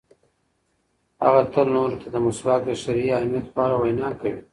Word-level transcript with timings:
هغه 1.23 1.41
تل 1.53 1.67
نورو 1.75 1.99
ته 2.01 2.07
د 2.13 2.15
مسواک 2.25 2.61
د 2.65 2.71
شرعي 2.81 3.09
اهمیت 3.17 3.45
په 3.53 3.59
اړه 3.65 3.75
وینا 3.81 4.09
کوي. 4.19 4.41